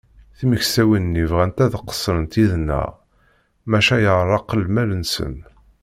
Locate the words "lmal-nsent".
4.63-5.41